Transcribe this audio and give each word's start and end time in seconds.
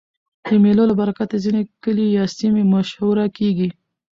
د 0.45 0.47
مېلو 0.63 0.83
له 0.89 0.95
برکته 0.99 1.35
ځيني 1.43 1.61
کلي 1.83 2.05
یا 2.17 2.25
سیمې 2.37 2.63
مشهوره 2.75 3.25
کېږي. 3.37 3.69